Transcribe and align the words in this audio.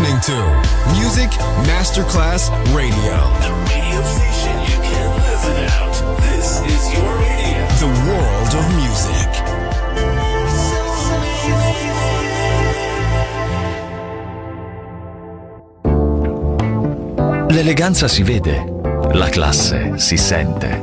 listening 0.00 0.20
to 0.20 0.36
Music 0.98 1.30
Masterclass 1.66 2.50
Radio. 2.74 3.16
The 3.40 3.52
radio 3.68 4.00
station 4.02 4.56
you 4.62 4.78
can't 4.80 5.14
live 5.24 5.42
without. 5.44 5.94
This 6.20 6.60
is 6.60 6.92
your 6.94 7.10
radio. 7.18 7.60
The 7.78 7.90
world 8.08 8.54
of 8.54 8.64
music. 8.76 9.30
L'eleganza 17.50 18.08
si 18.08 18.22
vede, 18.22 18.64
la 19.12 19.28
classe 19.28 19.98
si 19.98 20.16
sente. 20.16 20.80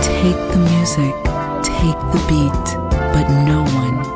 Take 0.00 0.36
the 0.52 0.58
music, 0.58 1.14
take 1.62 1.98
the 2.12 2.20
beat, 2.28 2.76
but 3.12 3.28
no 3.28 3.62
one 3.62 4.15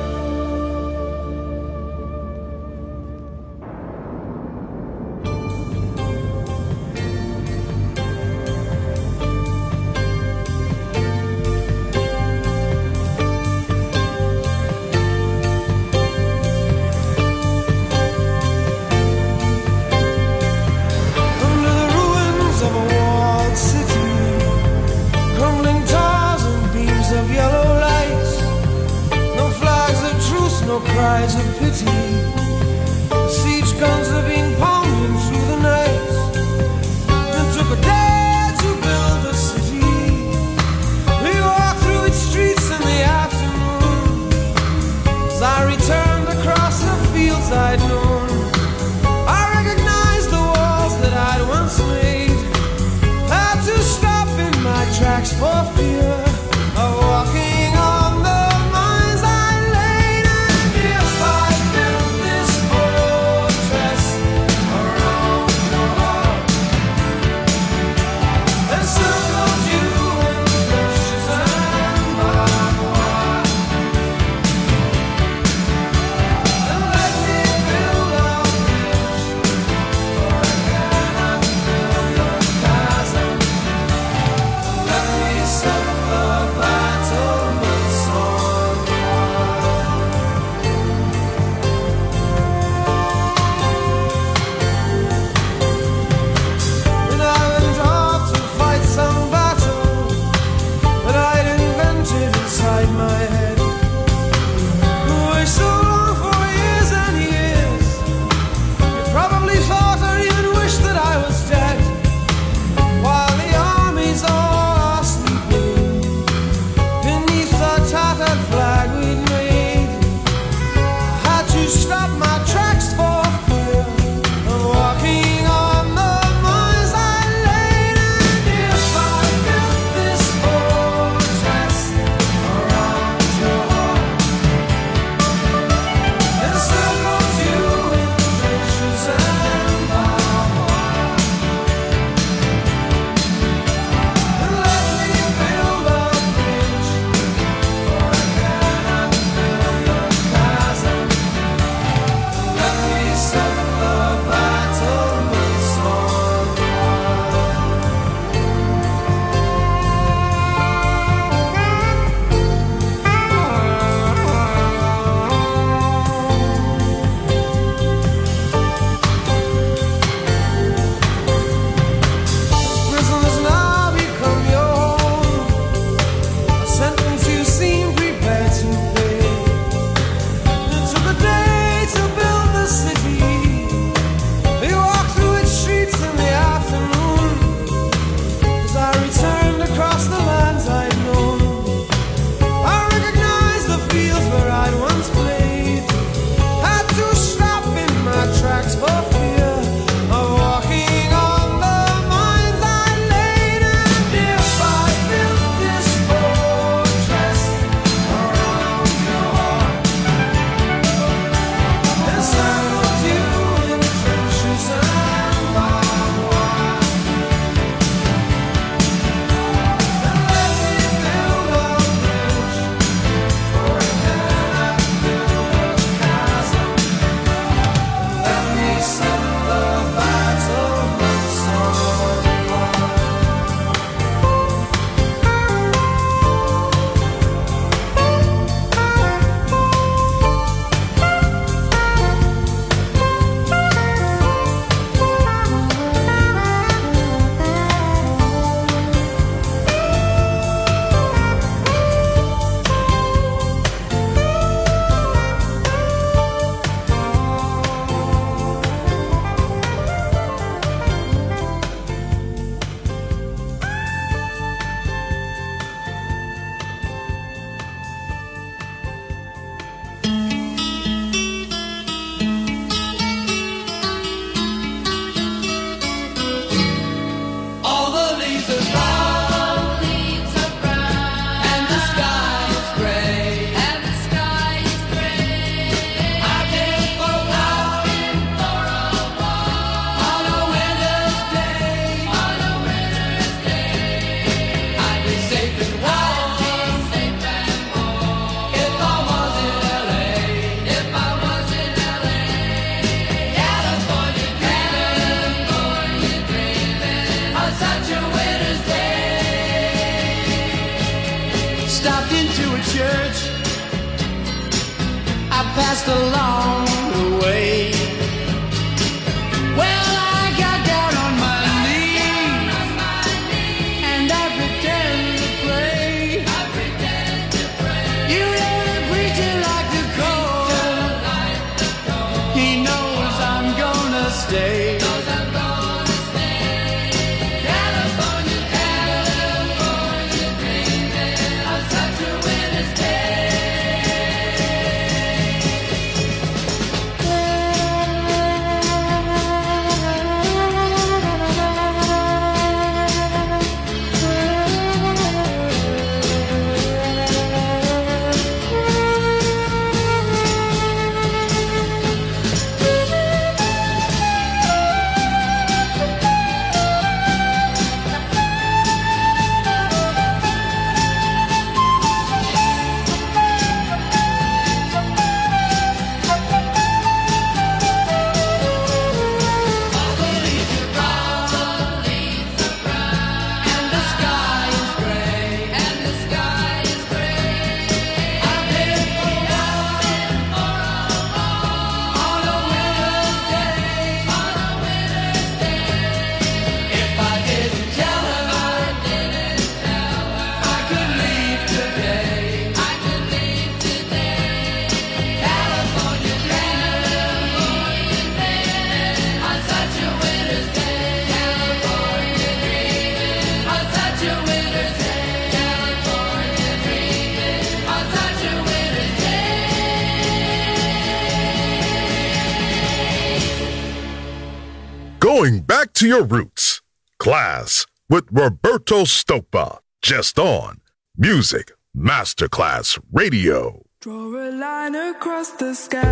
Going 425.21 425.41
back 425.41 425.73
to 425.73 425.87
your 425.87 426.03
roots. 426.03 426.63
Klass 426.99 427.67
with 427.87 428.05
Roberto 428.11 428.85
Stoppa. 428.85 429.59
Just 429.79 430.17
on 430.17 430.61
Music 430.97 431.51
Masterclass 431.77 432.79
Radio. 432.91 433.61
Draw 433.81 434.29
a 434.29 434.31
line 434.31 434.73
across 434.73 435.29
the 435.29 435.53
sky. 435.53 435.83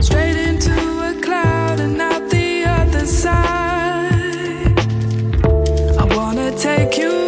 Straight 0.00 0.36
into 0.48 0.72
a 0.72 1.20
cloud 1.22 1.78
and 1.78 2.00
out 2.02 2.28
the 2.30 2.64
other 2.64 3.06
side. 3.06 4.76
I 6.00 6.16
wanna 6.16 6.50
take 6.58 6.98
you 6.98 7.21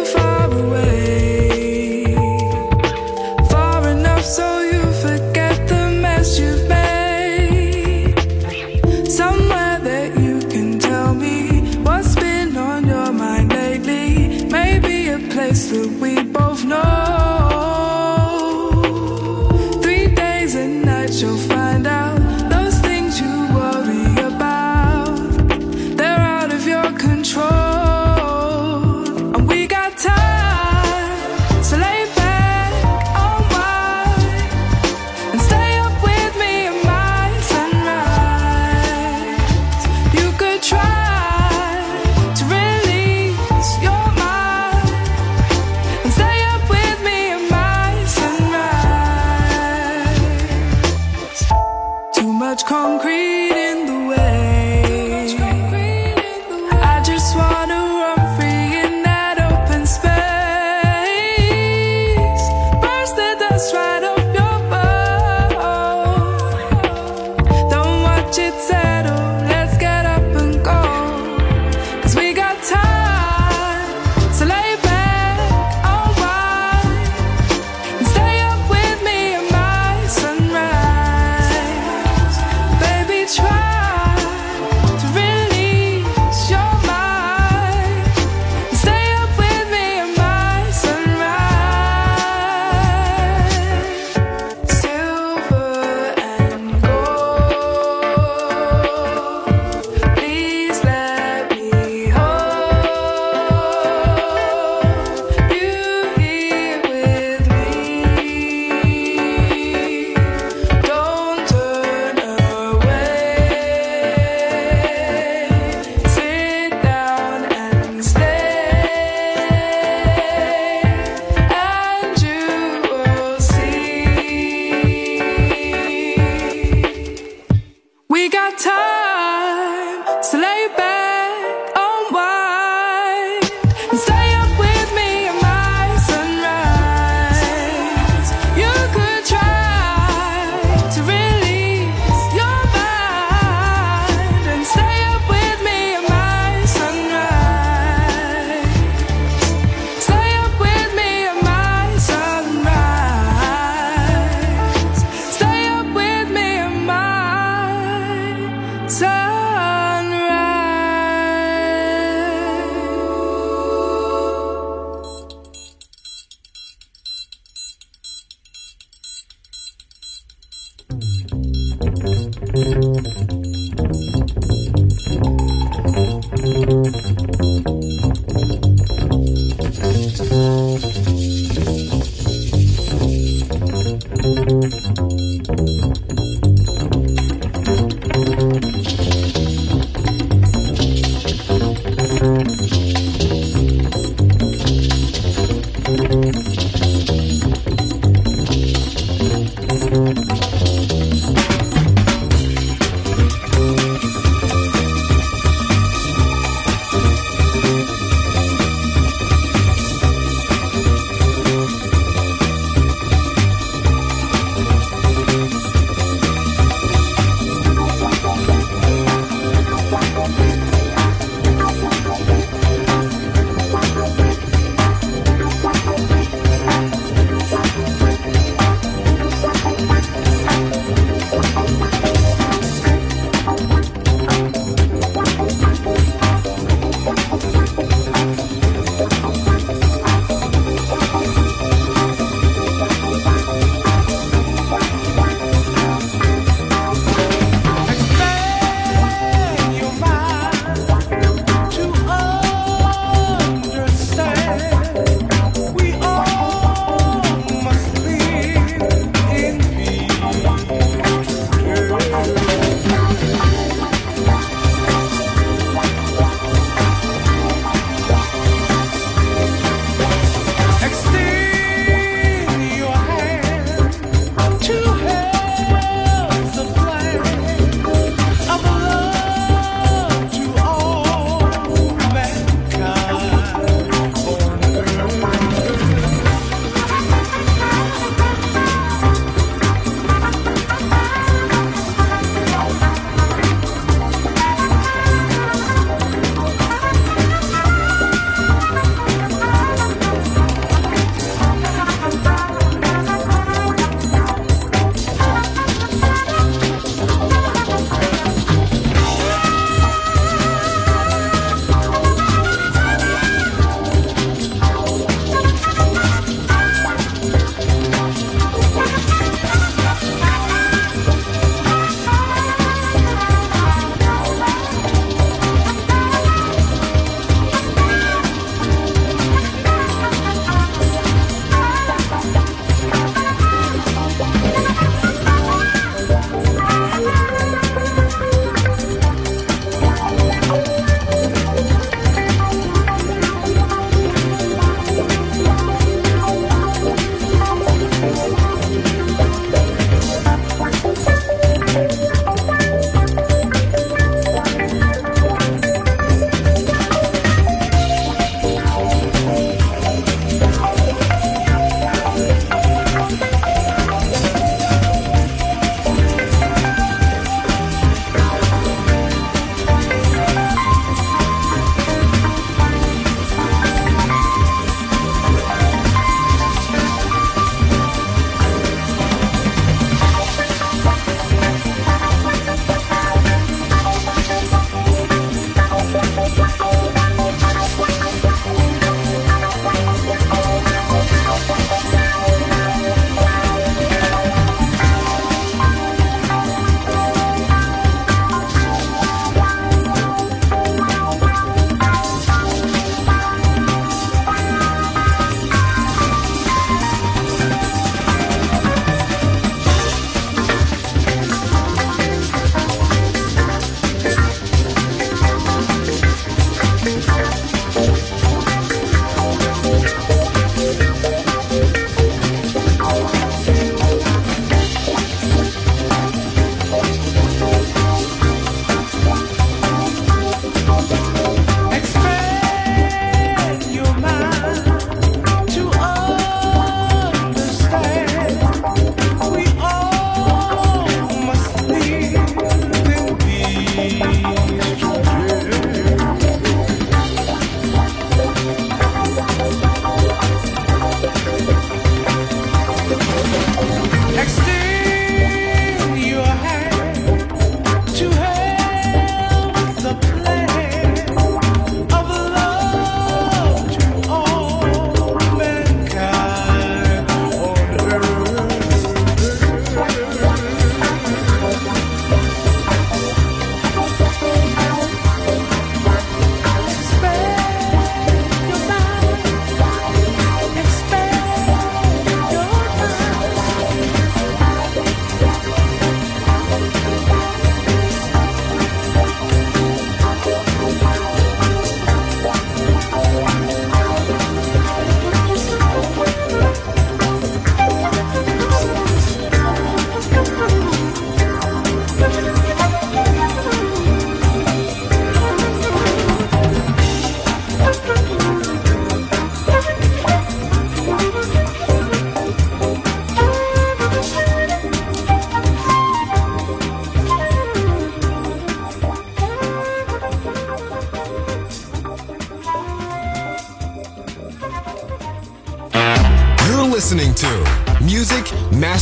got 128.35 128.57
time. 128.59 129.64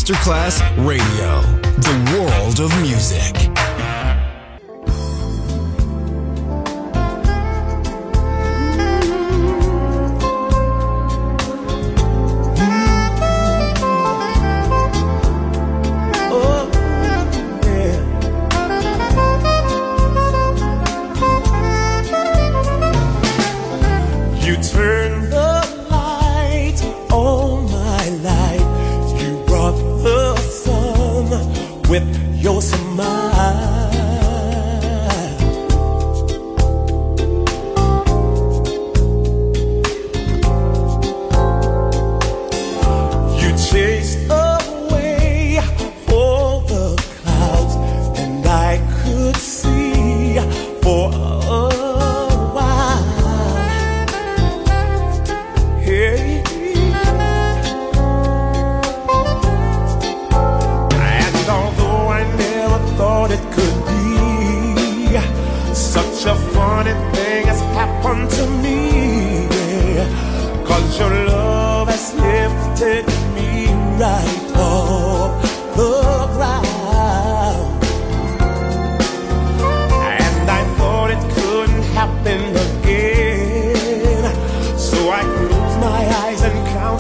Masterclass 0.04 0.62
Radio, 0.80 1.33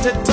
to 0.04 0.33